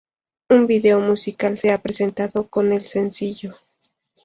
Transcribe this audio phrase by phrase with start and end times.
[0.49, 3.53] Un video musical se ha presentado con el sencillo.